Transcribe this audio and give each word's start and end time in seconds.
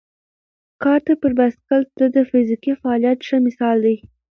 کارته 0.83 1.11
پر 1.21 1.31
بایسکل 1.37 1.81
تلل 1.95 2.11
د 2.15 2.17
فزیکي 2.29 2.71
فعالیت 2.81 3.19
ښه 3.27 3.37
مثال 3.47 3.77
دی. 3.85 3.95